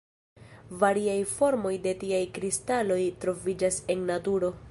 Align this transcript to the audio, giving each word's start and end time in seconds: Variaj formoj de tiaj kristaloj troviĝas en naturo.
Variaj 0.83 1.17
formoj 1.33 1.73
de 1.83 1.93
tiaj 2.05 2.23
kristaloj 2.39 2.99
troviĝas 3.27 3.81
en 3.97 4.05
naturo. 4.13 4.53